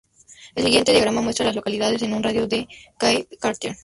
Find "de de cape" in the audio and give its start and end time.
2.47-3.27